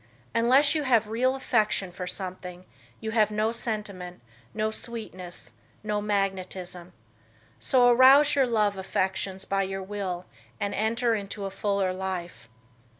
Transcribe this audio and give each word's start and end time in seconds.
Unless 0.33 0.73
you 0.73 0.81
have 0.81 1.09
real 1.09 1.35
affection 1.35 1.91
for 1.91 2.07
something, 2.07 2.65
you 2.99 3.11
have 3.11 3.29
no 3.29 3.51
sentiment, 3.51 4.19
no 4.51 4.71
sweetness, 4.71 5.53
no 5.83 6.01
magnetism. 6.01 6.93
So 7.59 7.87
arouse 7.87 8.33
your 8.33 8.47
love 8.47 8.77
affections 8.77 9.45
by 9.45 9.61
your 9.61 9.83
will 9.83 10.25
and 10.59 10.73
enter 10.73 11.13
into 11.13 11.45
a 11.45 11.51
fuller 11.51 11.93
life. 11.93 12.49